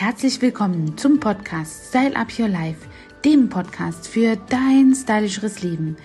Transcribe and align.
Herzlich 0.00 0.40
willkommen 0.40 0.96
zum 0.96 1.18
Podcast 1.18 1.88
Style 1.88 2.14
Up 2.14 2.28
Your 2.38 2.46
Life, 2.46 2.86
dem 3.24 3.48
Podcast 3.48 4.06
für 4.06 4.36
dein 4.48 4.94
stylischeres 4.94 5.60
Leben. 5.64 5.96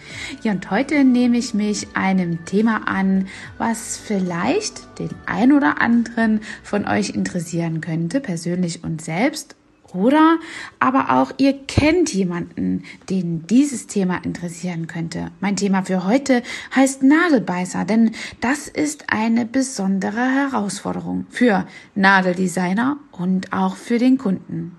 Ja, 0.41 0.51
und 0.51 0.71
heute 0.71 1.03
nehme 1.03 1.37
ich 1.37 1.53
mich 1.53 1.85
einem 1.93 2.43
Thema 2.45 2.87
an, 2.87 3.27
was 3.59 3.95
vielleicht 3.97 4.97
den 4.97 5.11
ein 5.27 5.51
oder 5.51 5.79
anderen 5.79 6.41
von 6.63 6.87
euch 6.87 7.11
interessieren 7.11 7.81
könnte, 7.81 8.19
persönlich 8.19 8.83
und 8.83 8.99
selbst 8.99 9.55
oder 9.93 10.39
aber 10.79 11.11
auch 11.11 11.31
ihr 11.37 11.53
kennt 11.67 12.13
jemanden, 12.13 12.83
den 13.09 13.45
dieses 13.47 13.87
Thema 13.87 14.17
interessieren 14.23 14.87
könnte. 14.87 15.31
Mein 15.39 15.55
Thema 15.55 15.83
für 15.83 16.05
heute 16.05 16.43
heißt 16.75 17.03
Nagelbeißer, 17.03 17.85
denn 17.85 18.11
das 18.41 18.67
ist 18.67 19.05
eine 19.07 19.45
besondere 19.45 20.21
Herausforderung 20.21 21.25
für 21.29 21.65
Nageldesigner 21.95 22.97
und 23.11 23.53
auch 23.53 23.75
für 23.75 23.97
den 23.97 24.17
Kunden. 24.17 24.77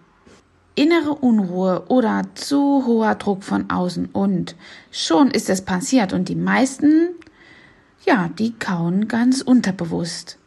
Innere 0.76 1.14
Unruhe 1.14 1.84
oder 1.88 2.22
zu 2.34 2.84
hoher 2.84 3.14
Druck 3.14 3.44
von 3.44 3.70
außen 3.70 4.06
und 4.06 4.56
schon 4.90 5.30
ist 5.30 5.48
es 5.48 5.62
passiert 5.62 6.12
und 6.12 6.28
die 6.28 6.34
meisten, 6.34 7.10
ja, 8.04 8.28
die 8.36 8.54
kauen 8.58 9.06
ganz 9.06 9.40
unterbewusst 9.40 10.38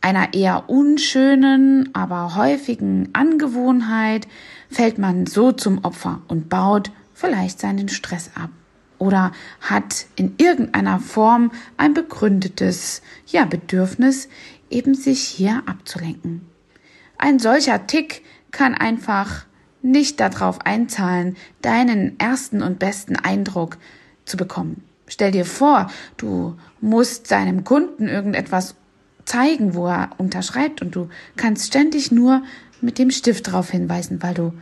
einer 0.00 0.34
eher 0.34 0.68
unschönen, 0.68 1.90
aber 1.94 2.34
häufigen 2.36 3.10
Angewohnheit 3.12 4.26
fällt 4.70 4.98
man 4.98 5.26
so 5.26 5.52
zum 5.52 5.84
Opfer 5.84 6.22
und 6.28 6.48
baut 6.48 6.90
vielleicht 7.14 7.60
seinen 7.60 7.88
Stress 7.88 8.30
ab 8.34 8.50
oder 8.98 9.32
hat 9.60 10.06
in 10.16 10.34
irgendeiner 10.38 11.00
Form 11.00 11.50
ein 11.76 11.94
begründetes 11.94 13.02
ja, 13.26 13.44
Bedürfnis, 13.44 14.28
eben 14.70 14.94
sich 14.94 15.22
hier 15.22 15.62
abzulenken. 15.66 16.42
Ein 17.18 17.38
solcher 17.38 17.86
Tick 17.86 18.22
kann 18.52 18.74
einfach 18.74 19.46
nicht 19.82 20.20
darauf 20.20 20.60
einzahlen, 20.64 21.36
deinen 21.62 22.18
ersten 22.18 22.62
und 22.62 22.78
besten 22.78 23.16
Eindruck 23.16 23.78
zu 24.26 24.36
bekommen. 24.36 24.84
Stell 25.06 25.32
dir 25.32 25.44
vor, 25.44 25.90
du 26.18 26.56
musst 26.80 27.30
deinem 27.30 27.64
Kunden 27.64 28.06
irgendetwas 28.06 28.74
zeigen, 29.24 29.74
wo 29.74 29.86
er 29.86 30.10
unterschreibt 30.18 30.82
und 30.82 30.94
du 30.94 31.08
kannst 31.36 31.66
ständig 31.66 32.10
nur 32.10 32.42
mit 32.80 32.98
dem 32.98 33.10
Stift 33.10 33.48
darauf 33.48 33.70
hinweisen, 33.70 34.22
weil 34.22 34.34
du 34.34 34.52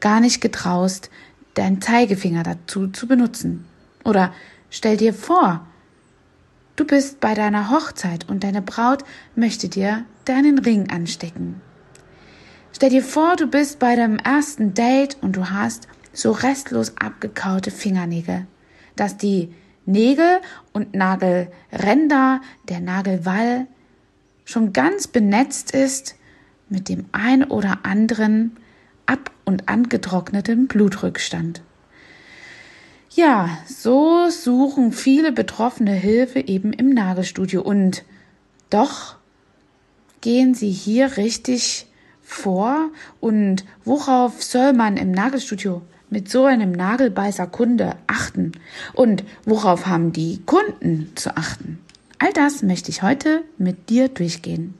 gar 0.00 0.20
nicht 0.20 0.40
getraust, 0.40 1.10
deinen 1.54 1.80
Zeigefinger 1.80 2.42
dazu 2.42 2.88
zu 2.88 3.06
benutzen. 3.06 3.64
Oder 4.04 4.32
stell 4.70 4.96
dir 4.96 5.12
vor, 5.12 5.66
du 6.76 6.84
bist 6.84 7.20
bei 7.20 7.34
deiner 7.34 7.70
Hochzeit 7.70 8.28
und 8.28 8.44
deine 8.44 8.62
Braut 8.62 9.04
möchte 9.34 9.68
dir 9.68 10.04
deinen 10.24 10.58
Ring 10.58 10.90
anstecken. 10.90 11.60
Stell 12.72 12.90
dir 12.90 13.02
vor, 13.02 13.36
du 13.36 13.46
bist 13.46 13.78
bei 13.78 13.96
deinem 13.96 14.18
ersten 14.18 14.74
Date 14.74 15.16
und 15.20 15.36
du 15.36 15.50
hast 15.50 15.88
so 16.12 16.32
restlos 16.32 16.96
abgekaute 16.98 17.70
Fingernägel, 17.70 18.46
dass 18.94 19.16
die 19.16 19.52
Nägel 19.84 20.40
und 20.72 20.94
Nagelränder, 20.94 22.40
der 22.68 22.80
Nagelwall 22.80 23.66
schon 24.48 24.72
ganz 24.72 25.06
benetzt 25.06 25.72
ist 25.72 26.14
mit 26.70 26.88
dem 26.88 27.04
ein 27.12 27.44
oder 27.44 27.80
anderen 27.82 28.56
ab- 29.04 29.30
und 29.44 29.68
angetrockneten 29.68 30.68
Blutrückstand. 30.68 31.62
Ja, 33.10 33.50
so 33.66 34.30
suchen 34.30 34.92
viele 34.92 35.32
Betroffene 35.32 35.92
Hilfe 35.92 36.40
eben 36.40 36.72
im 36.72 36.90
Nagelstudio 36.90 37.60
und 37.60 38.04
doch 38.70 39.16
gehen 40.22 40.54
sie 40.54 40.70
hier 40.70 41.18
richtig 41.18 41.86
vor 42.22 42.90
und 43.20 43.66
worauf 43.84 44.42
soll 44.42 44.72
man 44.72 44.96
im 44.96 45.10
Nagelstudio 45.10 45.82
mit 46.08 46.30
so 46.30 46.46
einem 46.46 46.72
Nagelbeißer 46.72 47.46
Kunde 47.48 47.96
achten 48.06 48.52
und 48.94 49.24
worauf 49.44 49.86
haben 49.86 50.12
die 50.14 50.40
Kunden 50.46 51.12
zu 51.16 51.36
achten? 51.36 51.80
All 52.18 52.32
das 52.32 52.62
möchte 52.62 52.90
ich 52.90 53.02
heute 53.02 53.44
mit 53.58 53.90
dir 53.90 54.08
durchgehen. 54.08 54.74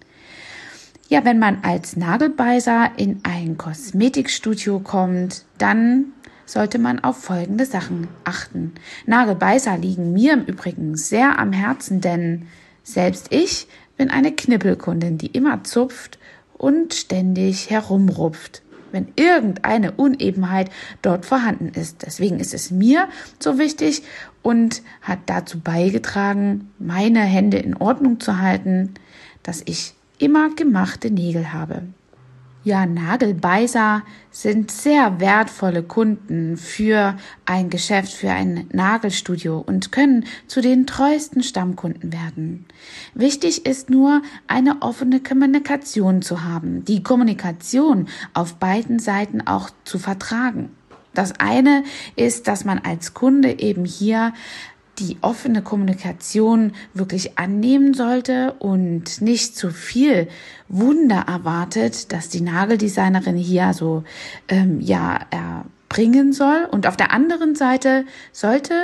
Ja, 1.09 1.25
wenn 1.25 1.39
man 1.39 1.63
als 1.63 1.97
Nagelbeißer 1.97 2.93
in 2.97 3.21
ein 3.23 3.57
Kosmetikstudio 3.57 4.81
kommt, 4.81 5.45
dann 5.57 6.13
sollte 6.47 6.79
man 6.79 6.99
auf 6.99 7.23
folgende 7.23 7.65
Sachen 7.65 8.09
achten. 8.25 8.75
Nagelbeißer 9.07 9.79
liegen 9.79 10.13
mir 10.13 10.33
im 10.35 10.45
Übrigen 10.45 10.97
sehr 10.97 11.39
am 11.39 11.53
Herzen, 11.53 12.01
denn 12.01 12.47
selbst 12.83 13.29
ich 13.31 13.69
bin 13.97 14.11
eine 14.11 14.33
Knippelkundin, 14.33 15.19
die 15.19 15.29
immer 15.29 15.63
zupft 15.65 16.19
und 16.57 16.95
ständig 16.95 17.71
herumrupft 17.71 18.63
wenn 18.93 19.09
irgendeine 19.17 19.93
Unebenheit 19.93 20.71
dort 21.03 21.27
vorhanden 21.27 21.69
ist. 21.69 22.03
Deswegen 22.05 22.41
ist 22.41 22.55
es 22.55 22.71
mir 22.71 23.09
so 23.39 23.59
wichtig 23.59 24.03
und 24.43 24.83
hat 25.03 25.19
dazu 25.27 25.61
beigetragen, 25.61 26.71
meine 26.79 27.21
Hände 27.21 27.59
in 27.59 27.77
Ordnung 27.77 28.21
zu 28.21 28.39
halten, 28.39 28.95
dass 29.43 29.63
ich 29.65 29.95
immer 30.19 30.55
gemachte 30.55 31.11
Nägel 31.11 31.53
habe. 31.53 31.83
Ja, 32.69 32.85
Nagelbeißer 32.85 34.03
sind 34.31 34.71
sehr 34.71 35.21
wertvolle 35.21 35.83
Kunden 35.83 36.59
für 36.59 37.17
ein 37.47 37.71
Geschäft, 37.71 38.13
für 38.13 38.31
ein 38.31 38.69
Nagelstudio 38.75 39.65
und 39.67 39.91
können 39.91 40.27
zu 40.49 40.61
den 40.61 40.87
treuesten 40.87 41.43
Stammkunden 41.43 42.13
werden. 42.13 42.67
Wichtig 43.15 43.65
ist 43.65 43.89
nur, 43.89 44.21
eine 44.49 44.83
offene 44.83 45.21
Kommunikation 45.21 46.21
zu 46.21 46.45
haben, 46.45 46.85
die 46.85 47.03
Kommunikation 47.03 48.07
auf 48.35 48.57
beiden 48.57 48.99
Seiten 48.99 49.41
auch 49.47 49.71
zu 49.85 49.99
vertragen. 49.99 50.69
Das 51.15 51.41
eine 51.41 51.85
ist, 52.17 52.49
dass 52.49 52.67
man 52.67 52.81
als 52.81 53.15
Kunde 53.15 53.61
eben 53.61 53.87
hier 53.87 54.35
die 54.99 55.17
offene 55.21 55.63
Kommunikation 55.63 56.73
wirklich 56.95 57.39
annehmen 57.39 57.95
sollte 57.95 58.55
und 58.59 59.21
nicht 59.21 59.57
zu 59.57 59.71
viel 59.71 60.29
Wunder 60.69 61.25
erwartet, 61.29 62.13
dass 62.13 62.29
die 62.29 62.41
Nageldesignerin 62.41 63.37
hier 63.37 63.73
so 63.75 64.05
ähm, 64.49 64.81
ja 64.81 65.21
erbringen 65.31 66.33
soll. 66.33 66.67
Und 66.71 66.87
auf 66.87 66.97
der 66.97 67.13
anderen 67.13 67.55
Seite 67.55 68.05
sollte 68.33 68.75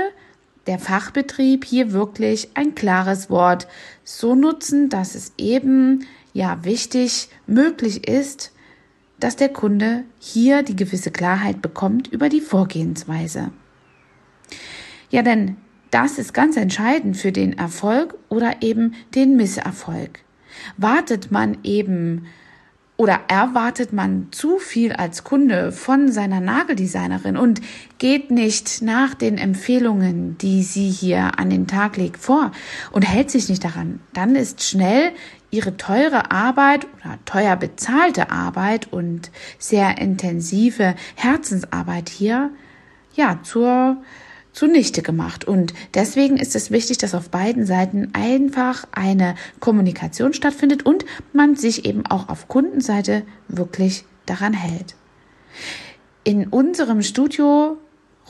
der 0.67 0.79
Fachbetrieb 0.79 1.65
hier 1.65 1.93
wirklich 1.93 2.51
ein 2.55 2.75
klares 2.75 3.29
Wort 3.29 3.67
so 4.03 4.35
nutzen, 4.35 4.89
dass 4.89 5.15
es 5.15 5.33
eben 5.37 6.07
ja 6.33 6.65
wichtig 6.65 7.29
möglich 7.47 8.09
ist, 8.09 8.53
dass 9.21 9.37
der 9.37 9.51
Kunde 9.51 10.05
hier 10.19 10.63
die 10.63 10.77
gewisse 10.77 11.11
Klarheit 11.11 11.63
bekommt 11.63 12.09
über 12.09 12.29
die 12.29 12.41
Vorgehensweise. 12.41 13.51
Ja, 15.11 15.23
denn 15.23 15.57
das 15.94 16.19
ist 16.19 16.34
ganz 16.34 16.56
entscheidend 16.56 17.16
für 17.16 17.31
den 17.31 17.56
Erfolg 17.56 18.16
oder 18.28 18.62
eben 18.62 18.94
den 19.15 19.37
Misserfolg. 19.37 20.19
Wartet 20.77 21.31
man 21.31 21.59
eben 21.62 22.27
oder 22.97 23.21
erwartet 23.28 23.93
man 23.93 24.28
zu 24.32 24.59
viel 24.59 24.93
als 24.93 25.22
Kunde 25.22 25.71
von 25.71 26.10
seiner 26.10 26.41
Nageldesignerin 26.41 27.37
und 27.37 27.60
geht 27.99 28.32
nicht 28.32 28.82
nach 28.82 29.15
den 29.15 29.38
Empfehlungen, 29.38 30.37
die 30.38 30.65
sie 30.65 30.91
hier 30.91 31.38
an 31.38 31.50
den 31.50 31.69
Tag 31.69 31.97
legt, 31.97 32.19
vor 32.19 32.50
und 32.91 33.03
hält 33.03 33.31
sich 33.31 33.49
nicht 33.49 33.62
daran, 33.62 34.00
dann 34.12 34.34
ist 34.34 34.65
schnell 34.65 35.12
ihre 35.53 35.76
teure 35.76 36.32
Arbeit 36.32 36.88
oder 36.97 37.19
teuer 37.25 37.55
bezahlte 37.55 38.31
Arbeit 38.31 38.93
und 38.93 39.31
sehr 39.59 39.99
intensive 39.99 40.97
Herzensarbeit 41.15 42.09
hier 42.09 42.50
ja 43.15 43.38
zur 43.44 43.97
zunichte 44.55 45.03
gemacht. 45.03 45.45
Und 45.45 45.75
deswegen 45.93 46.39
ist 46.39 46.57
es 46.57 46.71
wichtig, 46.71 46.97
dass 46.99 47.15
auf 47.15 47.29
beiden 47.29 47.67
Seiten 47.67 48.11
einfach 48.15 48.87
eine 48.93 49.35
Kommunikation 49.61 50.33
stattfindet 50.33 50.87
und 50.87 51.05
man 51.35 51.57
sich 51.57 51.85
eben 51.85 52.07
auch 52.07 52.31
auf 52.31 52.49
Kundenseite 52.49 53.25
wirklich 53.49 54.05
daran 54.25 54.55
hält. 54.55 54.95
In 56.23 56.49
unserem 56.49 57.03
Studio 57.03 57.77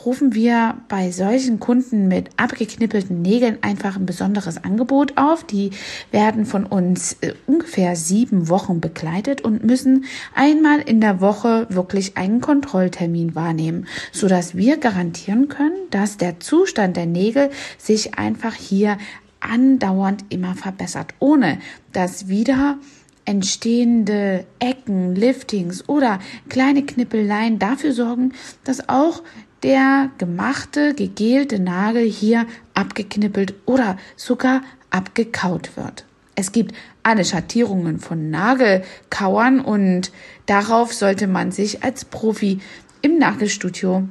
rufen 0.05 0.35
wir 0.35 0.77
bei 0.89 1.11
solchen 1.11 1.61
Kunden 1.61 2.09
mit 2.09 2.31
abgeknippelten 2.37 3.23
Nägeln 3.23 3.59
einfach 3.63 3.97
ein 3.97 4.07
besonderes 4.07 4.63
Angebot 4.63 5.17
auf. 5.17 5.45
Die 5.45 5.71
werden 6.11 6.47
von 6.47 6.67
uns 6.67 7.17
äh, 7.21 7.35
ungefähr 7.47 7.97
sieben 7.97 8.49
Wochen 8.49 8.81
begleitet 8.81 9.43
und 9.43 9.65
müssen 9.65 10.05
einmal 10.35 10.81
in 10.81 11.01
der 11.01 11.21
Woche 11.21 11.67
wirklich 11.71 12.17
einen 12.17 12.41
Kontrolltermin 12.41 13.35
wahrnehmen, 13.35 13.87
so 14.13 14.29
dass 14.29 14.55
wir 14.55 14.77
garantieren 14.77 15.49
können, 15.49 15.77
dass 15.91 16.17
der 16.17 16.41
Zustand 16.41 16.97
der 16.97 17.07
Nägel 17.07 17.51
sich 17.79 18.19
einfach 18.19 18.55
hier 18.55 18.99
andauernd 19.41 20.25
immer 20.31 20.55
verbessert, 20.55 21.15
ohne 21.19 21.59
dass 21.93 22.29
wieder 22.29 22.79
entstehende 23.27 24.45
Ecken, 24.59 25.15
Liftings 25.15 25.89
oder 25.89 26.19
kleine 26.49 26.85
Knippeleien 26.85 27.59
dafür 27.59 27.93
sorgen, 27.93 28.33
dass 28.65 28.89
auch 28.89 29.23
der 29.65 30.11
gemachte, 30.19 30.95
gegelte 30.95 31.59
Nagel 31.59 32.05
hier 32.05 32.47
abgeknippelt 32.75 33.55
oder 33.65 33.97
sogar 34.15 34.63
abgekaut 34.91 35.77
wird. 35.77 36.05
Es 36.37 36.53
gibt 36.53 36.75
alle 37.03 37.25
Schattierungen 37.25 37.99
von 37.99 38.31
Nagelkauern 38.31 39.61
und 39.61 40.13
darauf 40.47 40.93
sollte 40.93 41.27
man 41.27 41.51
sich 41.51 41.83
als 41.83 42.05
Profi 42.05 42.61
im 43.03 43.19
Nagelstudio 43.19 44.07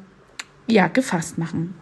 ja 0.67 0.87
gefasst 0.87 1.37
machen. 1.37 1.75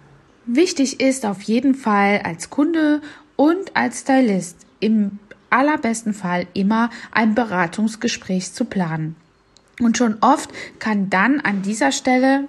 Wichtig 0.45 0.99
ist 0.99 1.25
auf 1.25 1.41
jeden 1.43 1.75
Fall 1.75 2.21
als 2.23 2.49
Kunde 2.49 3.01
und 3.37 3.75
als 3.75 4.01
Stylist 4.01 4.57
im 4.79 5.19
allerbesten 5.49 6.13
Fall 6.13 6.47
immer 6.53 6.89
ein 7.11 7.35
Beratungsgespräch 7.35 8.51
zu 8.51 8.65
planen. 8.65 9.15
Und 9.79 9.97
schon 9.97 10.17
oft 10.21 10.49
kann 10.79 11.09
dann 11.09 11.39
an 11.39 11.61
dieser 11.61 11.91
Stelle 11.91 12.47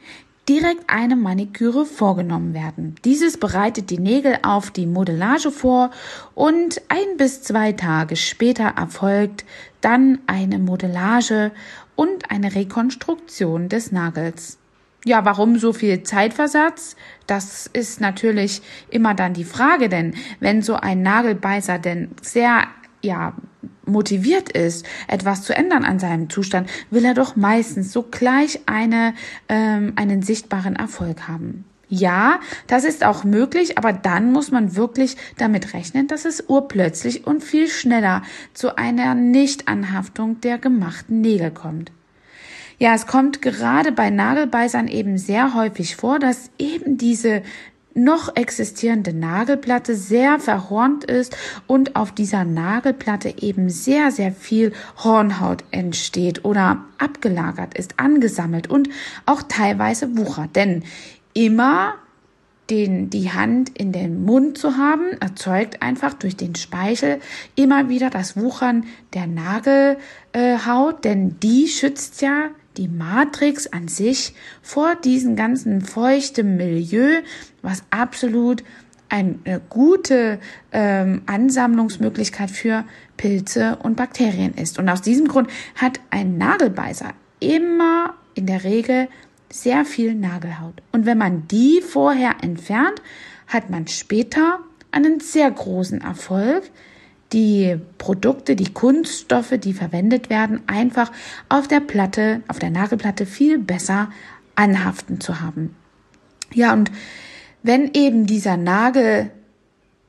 direkt 0.48 0.84
eine 0.88 1.16
Maniküre 1.16 1.86
vorgenommen 1.86 2.54
werden. 2.54 2.96
Dieses 3.04 3.38
bereitet 3.38 3.90
die 3.90 3.98
Nägel 3.98 4.38
auf 4.42 4.70
die 4.70 4.86
Modellage 4.86 5.50
vor 5.50 5.90
und 6.34 6.82
ein 6.88 7.16
bis 7.16 7.42
zwei 7.42 7.72
Tage 7.72 8.16
später 8.16 8.74
erfolgt 8.76 9.44
dann 9.80 10.18
eine 10.26 10.58
Modellage 10.58 11.52
und 11.94 12.30
eine 12.30 12.54
Rekonstruktion 12.54 13.68
des 13.68 13.92
Nagels. 13.92 14.58
Ja, 15.04 15.24
warum 15.24 15.58
so 15.58 15.72
viel 15.72 16.04
Zeitversatz? 16.04 16.96
Das 17.26 17.66
ist 17.66 18.00
natürlich 18.00 18.62
immer 18.88 19.14
dann 19.14 19.34
die 19.34 19.44
Frage, 19.44 19.88
denn 19.88 20.14
wenn 20.38 20.62
so 20.62 20.74
ein 20.74 21.02
Nagelbeißer 21.02 21.78
denn 21.78 22.10
sehr 22.20 22.68
ja, 23.02 23.34
motiviert 23.84 24.50
ist, 24.50 24.86
etwas 25.08 25.42
zu 25.42 25.54
ändern 25.54 25.84
an 25.84 25.98
seinem 25.98 26.30
Zustand, 26.30 26.70
will 26.90 27.04
er 27.04 27.14
doch 27.14 27.36
meistens 27.36 27.92
so 27.92 28.02
gleich 28.02 28.60
eine, 28.66 29.14
ähm, 29.48 29.92
einen 29.96 30.22
sichtbaren 30.22 30.76
Erfolg 30.76 31.28
haben. 31.28 31.64
Ja, 31.88 32.40
das 32.68 32.84
ist 32.84 33.04
auch 33.04 33.22
möglich, 33.22 33.76
aber 33.76 33.92
dann 33.92 34.32
muss 34.32 34.50
man 34.50 34.76
wirklich 34.76 35.16
damit 35.36 35.74
rechnen, 35.74 36.06
dass 36.06 36.24
es 36.24 36.48
urplötzlich 36.48 37.26
und 37.26 37.44
viel 37.44 37.68
schneller 37.68 38.22
zu 38.54 38.78
einer 38.78 39.14
Nichtanhaftung 39.14 40.40
der 40.40 40.56
gemachten 40.56 41.20
Nägel 41.20 41.50
kommt. 41.50 41.92
Ja, 42.78 42.94
es 42.94 43.06
kommt 43.06 43.42
gerade 43.42 43.92
bei 43.92 44.08
Nagelbeißern 44.08 44.88
eben 44.88 45.18
sehr 45.18 45.54
häufig 45.54 45.94
vor, 45.94 46.18
dass 46.18 46.50
eben 46.58 46.96
diese 46.96 47.42
noch 47.94 48.36
existierende 48.36 49.12
Nagelplatte 49.12 49.94
sehr 49.94 50.38
verhornt 50.38 51.04
ist 51.04 51.36
und 51.66 51.96
auf 51.96 52.12
dieser 52.12 52.44
Nagelplatte 52.44 53.34
eben 53.40 53.68
sehr, 53.68 54.10
sehr 54.10 54.32
viel 54.32 54.72
Hornhaut 55.02 55.64
entsteht 55.70 56.44
oder 56.44 56.84
abgelagert 56.98 57.76
ist, 57.76 57.98
angesammelt 57.98 58.68
und 58.68 58.88
auch 59.26 59.42
teilweise 59.42 60.16
wuchert. 60.16 60.56
Denn 60.56 60.84
immer 61.34 61.94
den, 62.70 63.10
die 63.10 63.30
Hand 63.32 63.68
in 63.78 63.92
den 63.92 64.24
Mund 64.24 64.56
zu 64.56 64.76
haben, 64.76 65.12
erzeugt 65.20 65.82
einfach 65.82 66.14
durch 66.14 66.36
den 66.36 66.54
Speichel 66.54 67.20
immer 67.54 67.88
wieder 67.88 68.08
das 68.08 68.36
Wuchern 68.36 68.86
der 69.14 69.26
Nagelhaut, 69.26 71.04
denn 71.04 71.38
die 71.40 71.68
schützt 71.68 72.22
ja 72.22 72.50
die 72.76 72.88
Matrix 72.88 73.66
an 73.66 73.88
sich 73.88 74.34
vor 74.62 74.94
diesem 74.96 75.36
ganzen 75.36 75.80
feuchten 75.80 76.56
Milieu, 76.56 77.20
was 77.62 77.82
absolut 77.90 78.64
eine 79.08 79.60
gute 79.68 80.38
ähm, 80.72 81.22
Ansammlungsmöglichkeit 81.26 82.50
für 82.50 82.84
Pilze 83.18 83.76
und 83.82 83.96
Bakterien 83.96 84.54
ist. 84.54 84.78
Und 84.78 84.88
aus 84.88 85.02
diesem 85.02 85.28
Grund 85.28 85.50
hat 85.74 86.00
ein 86.08 86.38
Nagelbeißer 86.38 87.12
immer 87.38 88.14
in 88.34 88.46
der 88.46 88.64
Regel 88.64 89.08
sehr 89.50 89.84
viel 89.84 90.14
Nagelhaut. 90.14 90.82
Und 90.92 91.04
wenn 91.04 91.18
man 91.18 91.46
die 91.46 91.82
vorher 91.82 92.36
entfernt, 92.40 93.02
hat 93.46 93.68
man 93.68 93.86
später 93.86 94.60
einen 94.92 95.20
sehr 95.20 95.50
großen 95.50 96.00
Erfolg, 96.00 96.70
die 97.32 97.78
Produkte, 97.98 98.56
die 98.56 98.72
Kunststoffe, 98.72 99.54
die 99.58 99.72
verwendet 99.72 100.30
werden, 100.30 100.60
einfach 100.66 101.10
auf 101.48 101.68
der 101.68 101.80
Platte, 101.80 102.42
auf 102.48 102.58
der 102.58 102.70
Nagelplatte 102.70 103.26
viel 103.26 103.58
besser 103.58 104.10
anhaften 104.54 105.20
zu 105.20 105.40
haben. 105.40 105.74
Ja, 106.52 106.72
und 106.72 106.90
wenn 107.62 107.90
eben 107.94 108.26
dieser 108.26 108.56
Nagel 108.56 109.30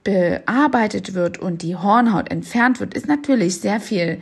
bearbeitet 0.04 1.14
wird 1.14 1.38
und 1.38 1.62
die 1.62 1.76
Hornhaut 1.76 2.30
entfernt 2.30 2.80
wird, 2.80 2.94
ist 2.94 3.08
natürlich 3.08 3.60
sehr 3.60 3.80
viel 3.80 4.20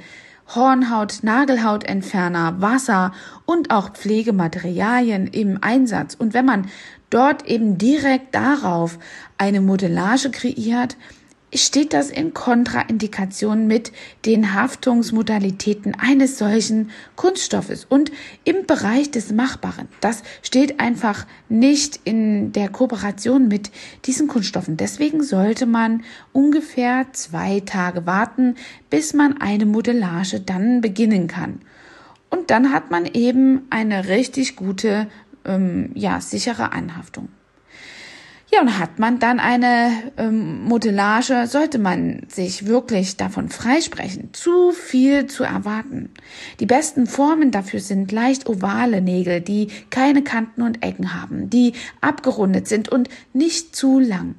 Hornhaut, 0.53 1.19
Nagelhautentferner, 1.23 2.61
Wasser 2.61 3.13
und 3.45 3.71
auch 3.71 3.91
Pflegematerialien 3.93 5.27
im 5.27 5.59
Einsatz. 5.61 6.13
Und 6.13 6.33
wenn 6.33 6.45
man 6.45 6.67
dort 7.09 7.47
eben 7.47 7.77
direkt 7.77 8.35
darauf 8.35 8.99
eine 9.37 9.61
Modellage 9.61 10.29
kreiert, 10.29 10.97
steht 11.53 11.93
das 11.93 12.09
in 12.09 12.33
Kontraindikation 12.33 13.67
mit 13.67 13.91
den 14.25 14.53
Haftungsmodalitäten 14.53 15.95
eines 15.99 16.37
solchen 16.37 16.91
Kunststoffes 17.15 17.85
und 17.85 18.11
im 18.43 18.65
Bereich 18.65 19.11
des 19.11 19.31
Machbaren. 19.31 19.87
Das 19.99 20.23
steht 20.41 20.79
einfach 20.79 21.25
nicht 21.49 21.99
in 22.03 22.51
der 22.53 22.69
Kooperation 22.69 23.47
mit 23.47 23.71
diesen 24.05 24.27
Kunststoffen. 24.27 24.77
Deswegen 24.77 25.23
sollte 25.23 25.65
man 25.65 26.03
ungefähr 26.31 27.07
zwei 27.11 27.59
Tage 27.61 28.05
warten, 28.05 28.55
bis 28.89 29.13
man 29.13 29.41
eine 29.41 29.65
Modellage 29.65 30.39
dann 30.39 30.81
beginnen 30.81 31.27
kann. 31.27 31.61
Und 32.29 32.49
dann 32.49 32.71
hat 32.71 32.91
man 32.91 33.05
eben 33.05 33.67
eine 33.69 34.07
richtig 34.07 34.55
gute, 34.55 35.07
ähm, 35.43 35.91
ja, 35.95 36.21
sichere 36.21 36.71
Anhaftung. 36.71 37.27
Ja, 38.53 38.59
und 38.59 38.77
hat 38.77 38.99
man 38.99 39.19
dann 39.19 39.39
eine 39.39 39.93
ähm, 40.17 40.65
Modellage, 40.65 41.47
sollte 41.47 41.79
man 41.79 42.23
sich 42.27 42.65
wirklich 42.65 43.15
davon 43.15 43.47
freisprechen, 43.47 44.33
zu 44.33 44.71
viel 44.71 45.27
zu 45.27 45.45
erwarten. 45.45 46.09
Die 46.59 46.65
besten 46.65 47.07
Formen 47.07 47.51
dafür 47.51 47.79
sind 47.79 48.11
leicht 48.11 48.49
ovale 48.49 49.01
Nägel, 49.01 49.39
die 49.39 49.67
keine 49.89 50.21
Kanten 50.21 50.63
und 50.63 50.83
Ecken 50.83 51.13
haben, 51.13 51.49
die 51.49 51.73
abgerundet 52.01 52.67
sind 52.67 52.89
und 52.89 53.07
nicht 53.31 53.73
zu 53.73 53.99
lang. 53.99 54.35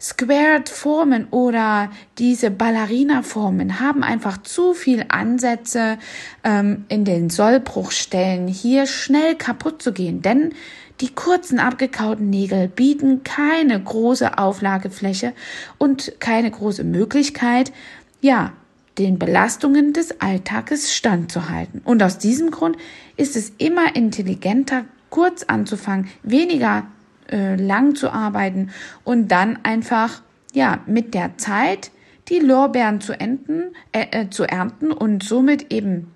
Squared 0.00 0.68
Formen 0.68 1.26
oder 1.30 1.90
diese 2.18 2.50
Ballerina 2.50 3.22
Formen 3.22 3.80
haben 3.80 4.04
einfach 4.04 4.42
zu 4.42 4.74
viel 4.74 5.06
Ansätze 5.08 5.98
ähm, 6.44 6.84
in 6.88 7.06
den 7.06 7.30
Sollbruchstellen 7.30 8.46
hier 8.46 8.86
schnell 8.86 9.34
kaputt 9.36 9.82
zu 9.82 9.92
gehen, 9.92 10.20
denn 10.22 10.52
die 11.00 11.14
kurzen 11.14 11.60
abgekauten 11.60 12.28
Nägel 12.28 12.68
bieten 12.68 13.22
keine 13.22 13.80
große 13.80 14.38
Auflagefläche 14.38 15.32
und 15.78 16.12
keine 16.18 16.50
große 16.50 16.84
Möglichkeit, 16.84 17.72
ja, 18.20 18.52
den 18.98 19.18
Belastungen 19.18 19.92
des 19.92 20.20
Alltages 20.20 20.92
standzuhalten. 20.92 21.80
Und 21.84 22.02
aus 22.02 22.18
diesem 22.18 22.50
Grund 22.50 22.76
ist 23.16 23.36
es 23.36 23.52
immer 23.58 23.94
intelligenter, 23.94 24.84
kurz 25.08 25.44
anzufangen, 25.44 26.08
weniger 26.22 26.86
äh, 27.30 27.54
lang 27.54 27.94
zu 27.94 28.10
arbeiten 28.10 28.70
und 29.04 29.28
dann 29.28 29.58
einfach, 29.62 30.22
ja, 30.52 30.80
mit 30.86 31.14
der 31.14 31.38
Zeit 31.38 31.92
die 32.28 32.40
Lorbeeren 32.40 33.00
zu 33.00 33.18
enden, 33.18 33.74
äh, 33.92 34.06
äh, 34.10 34.30
zu 34.30 34.44
ernten 34.44 34.90
und 34.90 35.22
somit 35.22 35.72
eben 35.72 36.12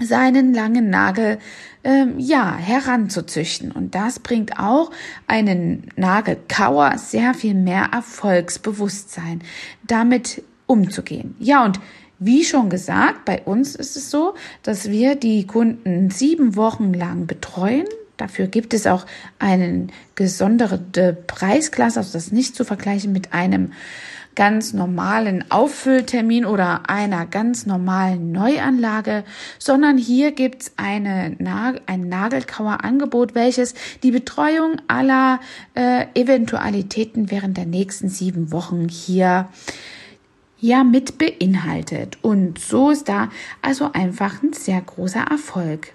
seinen 0.00 0.54
langen 0.54 0.90
Nagel 0.90 1.38
ähm, 1.84 2.18
ja 2.18 2.56
heranzuzüchten 2.56 3.70
und 3.70 3.94
das 3.94 4.18
bringt 4.18 4.58
auch 4.58 4.90
einen 5.26 5.88
Nagelkauer 5.96 6.98
sehr 6.98 7.34
viel 7.34 7.54
mehr 7.54 7.90
Erfolgsbewusstsein 7.92 9.42
damit 9.86 10.42
umzugehen. 10.66 11.36
Ja 11.38 11.64
und 11.64 11.78
wie 12.18 12.44
schon 12.44 12.70
gesagt, 12.70 13.24
bei 13.24 13.42
uns 13.42 13.74
ist 13.74 13.96
es 13.96 14.10
so, 14.10 14.34
dass 14.62 14.88
wir 14.88 15.14
die 15.14 15.46
Kunden 15.46 16.10
sieben 16.10 16.56
Wochen 16.56 16.94
lang 16.94 17.26
betreuen. 17.26 17.86
Dafür 18.16 18.46
gibt 18.46 18.72
es 18.72 18.86
auch 18.86 19.04
einen 19.38 19.92
gesonderte 20.14 21.12
Preisklasse, 21.26 21.98
also 21.98 22.12
das 22.12 22.32
nicht 22.32 22.54
zu 22.54 22.64
vergleichen 22.64 23.12
mit 23.12 23.32
einem 23.32 23.72
ganz 24.34 24.72
normalen 24.72 25.50
Auffülltermin 25.50 26.44
oder 26.44 26.88
einer 26.88 27.26
ganz 27.26 27.66
normalen 27.66 28.32
Neuanlage, 28.32 29.24
sondern 29.58 29.98
hier 29.98 30.32
gibt's 30.32 30.72
eine, 30.76 31.36
ein 31.86 32.08
Nagelkauerangebot, 32.08 33.34
welches 33.34 33.74
die 34.02 34.10
Betreuung 34.10 34.76
aller 34.88 35.40
äh, 35.74 36.06
Eventualitäten 36.14 37.30
während 37.30 37.56
der 37.56 37.66
nächsten 37.66 38.08
sieben 38.08 38.52
Wochen 38.52 38.88
hier 38.88 39.48
ja 40.60 40.82
mit 40.82 41.18
beinhaltet. 41.18 42.18
Und 42.22 42.58
so 42.58 42.90
ist 42.90 43.08
da 43.08 43.30
also 43.60 43.90
einfach 43.92 44.42
ein 44.42 44.52
sehr 44.52 44.80
großer 44.80 45.26
Erfolg. 45.30 45.92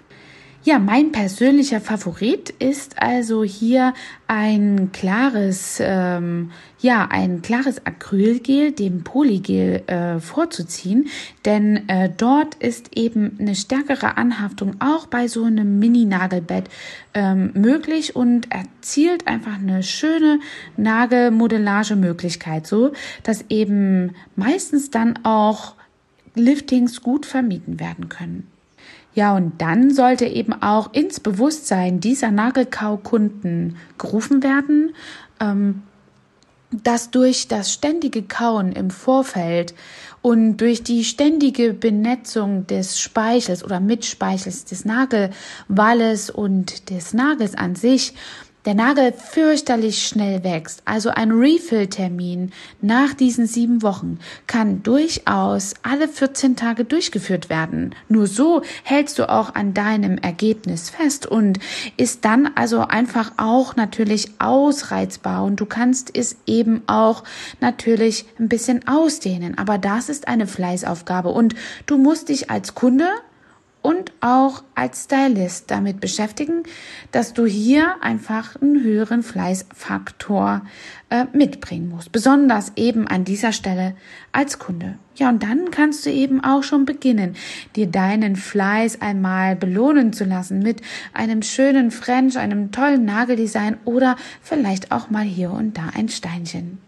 Ja, 0.62 0.78
mein 0.78 1.10
persönlicher 1.10 1.80
Favorit 1.80 2.50
ist 2.50 3.00
also 3.00 3.42
hier 3.42 3.94
ein 4.26 4.92
klares, 4.92 5.78
ähm, 5.80 6.50
ja, 6.80 7.08
ein 7.10 7.40
klares 7.40 7.86
Acrylgel, 7.86 8.72
dem 8.72 9.02
Polygel 9.02 9.82
äh, 9.86 10.20
vorzuziehen, 10.20 11.08
denn 11.46 11.88
äh, 11.88 12.10
dort 12.14 12.56
ist 12.56 12.94
eben 12.94 13.38
eine 13.40 13.54
stärkere 13.54 14.18
Anhaftung 14.18 14.74
auch 14.80 15.06
bei 15.06 15.28
so 15.28 15.44
einem 15.44 15.78
Mini-Nagelbett 15.78 16.68
ähm, 17.14 17.52
möglich 17.54 18.14
und 18.14 18.52
erzielt 18.52 19.26
einfach 19.28 19.54
eine 19.54 19.82
schöne 19.82 20.40
Nagelmodellage-Möglichkeit, 20.76 22.66
so 22.66 22.92
dass 23.22 23.46
eben 23.48 24.14
meistens 24.36 24.90
dann 24.90 25.20
auch 25.24 25.74
Liftings 26.34 27.00
gut 27.00 27.24
vermieden 27.24 27.80
werden 27.80 28.10
können. 28.10 28.46
Ja, 29.14 29.34
und 29.34 29.60
dann 29.60 29.92
sollte 29.92 30.26
eben 30.26 30.52
auch 30.62 30.92
ins 30.92 31.20
Bewusstsein 31.20 32.00
dieser 32.00 32.30
Nagelkaukunden 32.30 33.76
gerufen 33.98 34.42
werden, 34.42 34.94
ähm, 35.40 35.82
dass 36.70 37.10
durch 37.10 37.48
das 37.48 37.72
ständige 37.72 38.22
Kauen 38.22 38.70
im 38.72 38.90
Vorfeld 38.90 39.74
und 40.22 40.58
durch 40.58 40.82
die 40.82 41.04
ständige 41.04 41.72
Benetzung 41.74 42.66
des 42.66 43.00
Speichels 43.00 43.64
oder 43.64 43.80
Mitspeichels 43.80 44.64
des 44.64 44.84
Nagelwalles 44.84 46.30
und 46.30 46.90
des 46.90 47.12
Nagels 47.12 47.56
an 47.56 47.74
sich 47.74 48.14
der 48.64 48.74
Nagel 48.74 49.12
fürchterlich 49.12 50.06
schnell 50.06 50.44
wächst, 50.44 50.82
also 50.84 51.10
ein 51.10 51.30
Refill-Termin 51.30 52.52
nach 52.80 53.14
diesen 53.14 53.46
sieben 53.46 53.82
Wochen 53.82 54.18
kann 54.46 54.82
durchaus 54.82 55.74
alle 55.82 56.08
14 56.08 56.56
Tage 56.56 56.84
durchgeführt 56.84 57.48
werden. 57.48 57.94
Nur 58.08 58.26
so 58.26 58.62
hältst 58.82 59.18
du 59.18 59.28
auch 59.28 59.54
an 59.54 59.72
deinem 59.72 60.18
Ergebnis 60.18 60.90
fest 60.90 61.26
und 61.26 61.58
ist 61.96 62.24
dann 62.24 62.50
also 62.54 62.80
einfach 62.80 63.32
auch 63.38 63.76
natürlich 63.76 64.28
ausreizbar 64.38 65.44
und 65.44 65.56
du 65.56 65.66
kannst 65.66 66.16
es 66.16 66.36
eben 66.46 66.82
auch 66.86 67.24
natürlich 67.60 68.26
ein 68.38 68.48
bisschen 68.48 68.86
ausdehnen. 68.86 69.56
Aber 69.56 69.78
das 69.78 70.08
ist 70.08 70.28
eine 70.28 70.46
Fleißaufgabe 70.46 71.30
und 71.30 71.54
du 71.86 71.96
musst 71.96 72.28
dich 72.28 72.50
als 72.50 72.74
Kunde 72.74 73.08
und 73.82 74.12
auch 74.20 74.62
als 74.74 75.04
Stylist 75.04 75.70
damit 75.70 76.00
beschäftigen, 76.00 76.64
dass 77.12 77.32
du 77.32 77.46
hier 77.46 77.96
einfach 78.02 78.60
einen 78.60 78.82
höheren 78.82 79.22
Fleißfaktor 79.22 80.62
äh, 81.08 81.24
mitbringen 81.32 81.88
musst. 81.88 82.12
Besonders 82.12 82.72
eben 82.76 83.06
an 83.06 83.24
dieser 83.24 83.52
Stelle 83.52 83.94
als 84.32 84.58
Kunde. 84.58 84.98
Ja, 85.16 85.28
und 85.28 85.42
dann 85.42 85.70
kannst 85.70 86.06
du 86.06 86.10
eben 86.10 86.42
auch 86.42 86.62
schon 86.62 86.84
beginnen, 86.84 87.36
dir 87.76 87.86
deinen 87.86 88.36
Fleiß 88.36 89.00
einmal 89.00 89.56
belohnen 89.56 90.12
zu 90.12 90.24
lassen 90.24 90.60
mit 90.60 90.82
einem 91.12 91.42
schönen 91.42 91.90
French, 91.90 92.38
einem 92.38 92.72
tollen 92.72 93.04
Nageldesign 93.04 93.78
oder 93.84 94.16
vielleicht 94.42 94.92
auch 94.92 95.10
mal 95.10 95.24
hier 95.24 95.50
und 95.50 95.76
da 95.76 95.90
ein 95.94 96.08
Steinchen. 96.08 96.78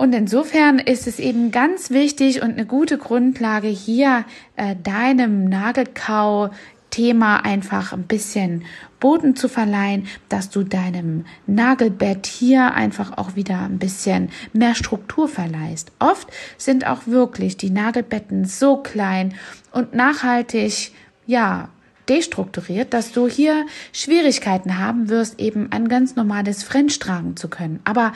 Und 0.00 0.14
insofern 0.14 0.78
ist 0.78 1.06
es 1.06 1.18
eben 1.18 1.50
ganz 1.50 1.90
wichtig 1.90 2.40
und 2.40 2.52
eine 2.52 2.64
gute 2.64 2.96
Grundlage 2.96 3.68
hier 3.68 4.24
äh, 4.56 4.74
deinem 4.74 5.44
Nagelkau 5.44 6.48
Thema 6.88 7.44
einfach 7.44 7.92
ein 7.92 8.04
bisschen 8.04 8.64
Boden 8.98 9.36
zu 9.36 9.46
verleihen, 9.46 10.06
dass 10.30 10.48
du 10.48 10.62
deinem 10.62 11.26
Nagelbett 11.46 12.26
hier 12.26 12.72
einfach 12.72 13.18
auch 13.18 13.36
wieder 13.36 13.60
ein 13.60 13.78
bisschen 13.78 14.30
mehr 14.54 14.74
Struktur 14.74 15.28
verleihst. 15.28 15.92
Oft 15.98 16.28
sind 16.56 16.86
auch 16.86 17.06
wirklich 17.06 17.58
die 17.58 17.68
Nagelbetten 17.68 18.46
so 18.46 18.78
klein 18.78 19.34
und 19.70 19.92
nachhaltig, 19.92 20.92
ja, 21.26 21.68
destrukturiert, 22.08 22.92
dass 22.92 23.12
du 23.12 23.28
hier 23.28 23.66
Schwierigkeiten 23.92 24.78
haben 24.78 25.08
wirst, 25.08 25.40
eben 25.40 25.70
ein 25.72 25.88
ganz 25.88 26.16
normales 26.16 26.62
French 26.62 26.98
tragen 26.98 27.36
zu 27.36 27.48
können. 27.48 27.80
Aber 27.84 28.12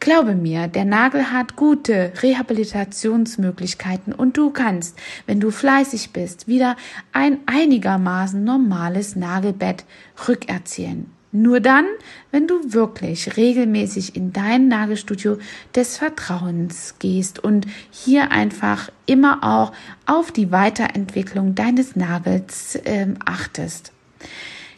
glaube 0.00 0.34
mir, 0.34 0.68
der 0.68 0.84
Nagel 0.84 1.30
hat 1.30 1.56
gute 1.56 2.12
Rehabilitationsmöglichkeiten 2.22 4.12
und 4.12 4.36
du 4.36 4.50
kannst, 4.50 4.98
wenn 5.26 5.40
du 5.40 5.50
fleißig 5.50 6.12
bist, 6.12 6.48
wieder 6.48 6.76
ein 7.12 7.38
einigermaßen 7.46 8.42
normales 8.42 9.16
Nagelbett 9.16 9.84
rückerzielen. 10.28 11.17
Nur 11.30 11.60
dann, 11.60 11.84
wenn 12.30 12.46
du 12.46 12.72
wirklich 12.72 13.36
regelmäßig 13.36 14.16
in 14.16 14.32
dein 14.32 14.68
Nagelstudio 14.68 15.38
des 15.74 15.98
Vertrauens 15.98 16.94
gehst 16.98 17.38
und 17.38 17.66
hier 17.90 18.32
einfach 18.32 18.90
immer 19.04 19.44
auch 19.44 19.72
auf 20.06 20.32
die 20.32 20.50
Weiterentwicklung 20.50 21.54
deines 21.54 21.96
Nagels 21.96 22.76
äh, 22.76 23.08
achtest. 23.26 23.92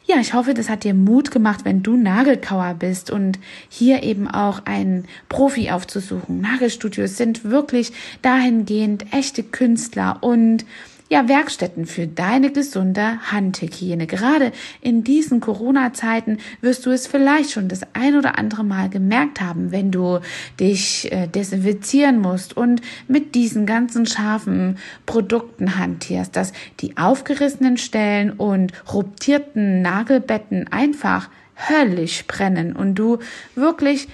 Ja, 0.07 0.17
ich 0.17 0.35
hoffe, 0.35 0.55
das 0.55 0.69
hat 0.69 0.83
dir 0.83 0.93
Mut 0.93 1.31
gemacht, 1.31 1.61
wenn 1.65 1.85
du 1.85 1.97
Nagelkauer 1.97 2.75
bist 2.77 3.13
und 3.13 3.39
hier 3.69 4.03
eben 4.03 4.27
auch 4.27 4.67
einen 4.67 5.05
Profi 5.29 5.71
aufzusuchen. 5.71 6.41
Nagelstudios 6.41 7.17
sind 7.17 7.45
wirklich 7.45 7.93
dahingehend 8.21 9.13
echte 9.13 9.45
Künstler 9.45 10.19
und 10.21 10.65
ja, 11.11 11.29
Werkstätten 11.29 11.87
für 11.87 12.07
deine 12.07 12.53
gesunde 12.53 13.19
Handhygiene. 13.33 14.07
Gerade 14.07 14.53
in 14.81 15.03
diesen 15.03 15.41
Corona-Zeiten 15.41 16.39
wirst 16.61 16.87
du 16.87 16.91
es 16.91 17.09
vielleicht 17.09 17.51
schon 17.51 17.67
das 17.67 17.81
ein 17.95 18.17
oder 18.17 18.39
andere 18.39 18.63
Mal 18.63 18.89
gemerkt 18.89 19.41
haben, 19.41 19.73
wenn 19.73 19.91
du 19.91 20.21
dich 20.61 21.11
äh, 21.11 21.27
desinfizieren 21.27 22.21
musst 22.21 22.57
und 22.57 22.81
mit 23.09 23.35
diesen 23.35 23.67
ganzen 23.67 24.07
scharfen 24.07 24.79
Produkten 25.05 25.77
hantierst, 25.77 26.37
dass 26.37 26.53
die 26.79 26.97
aufgerissenen 26.97 27.77
Stellen 27.77 28.31
und 28.31 28.73
ruptierten 28.93 29.83
Nagelbetten 29.83 30.69
einfach 30.71 31.29
höllisch 31.69 32.25
brennen 32.29 32.75
und 32.75 32.95
du 32.95 33.19
wirklich 33.57 34.07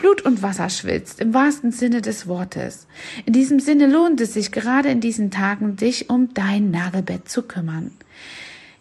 Blut 0.00 0.22
und 0.22 0.42
Wasser 0.42 0.70
schwitzt, 0.70 1.20
im 1.20 1.34
wahrsten 1.34 1.72
Sinne 1.72 2.00
des 2.00 2.26
Wortes. 2.26 2.86
In 3.26 3.34
diesem 3.34 3.60
Sinne 3.60 3.86
lohnt 3.86 4.20
es 4.20 4.34
sich 4.34 4.50
gerade 4.50 4.88
in 4.88 5.00
diesen 5.00 5.30
Tagen, 5.30 5.76
dich 5.76 6.08
um 6.08 6.32
dein 6.32 6.70
Nagelbett 6.70 7.28
zu 7.28 7.42
kümmern. 7.42 7.90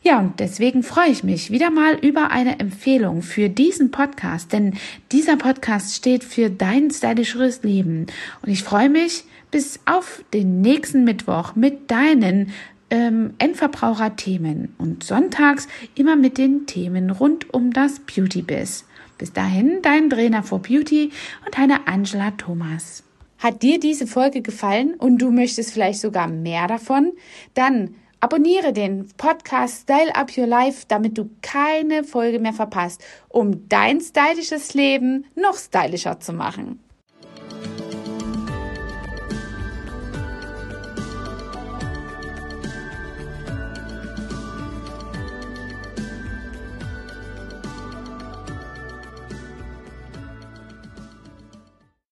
Ja, 0.02 0.20
und 0.20 0.40
deswegen 0.40 0.82
freue 0.82 1.10
ich 1.10 1.26
mich 1.26 1.52
wieder 1.52 1.72
mal 1.72 1.96
über 1.96 2.32
eine 2.32 2.60
Empfehlung 2.60 3.22
für 3.22 3.50
diesen 3.50 3.92
Podcast, 3.92 4.54
denn 4.54 4.76
dieser 5.12 5.36
Podcast 5.36 5.94
steht 5.94 6.24
für 6.24 6.50
dein 6.50 6.90
stylischeres 6.90 7.64
Leben. 7.64 8.08
Und 8.42 8.50
ich 8.50 8.64
freue 8.64 8.90
mich 8.90 9.26
bis 9.52 9.82
auf 9.86 10.24
den 10.34 10.62
nächsten 10.62 11.04
Mittwoch 11.04 11.56
mit 11.56 11.92
deinen 11.92 12.54
ähm, 12.90 13.34
Endverbraucher-Themen 13.40 14.74
und 14.78 15.04
sonntags 15.04 15.68
immer 15.96 16.16
mit 16.16 16.38
den 16.38 16.66
Themen 16.66 17.10
rund 17.10 17.54
um 17.54 17.74
das 17.74 18.00
Beauty-Biz. 18.00 18.86
Bis 19.20 19.34
dahin, 19.34 19.82
dein 19.82 20.10
Trainer 20.10 20.44
for 20.44 20.60
Beauty 20.60 21.12
und 21.46 21.58
deine 21.58 21.88
Angela 21.88 22.32
Thomas. 22.32 23.04
Hat 23.38 23.62
dir 23.62 23.78
diese 23.78 24.08
Folge 24.08 24.42
gefallen 24.42 24.94
und 24.96 25.18
du 25.18 25.30
möchtest 25.30 25.74
vielleicht 25.74 26.00
sogar 26.00 26.28
mehr 26.28 26.68
davon? 26.68 27.12
Dann 27.54 27.96
abonniere 28.22 28.72
den 28.72 29.10
Podcast 29.18 29.82
Style 29.82 30.16
Up 30.16 30.38
Your 30.38 30.48
Life, 30.48 30.86
damit 30.88 31.18
du 31.18 31.30
keine 31.42 32.06
Folge 32.06 32.40
mehr 32.40 32.54
verpasst, 32.54 33.04
um 33.28 33.68
dein 33.68 34.00
stylisches 34.00 34.74
Leben 34.74 35.26
noch 35.36 35.58
stylischer 35.58 36.22
zu 36.22 36.32
machen. 36.32 36.80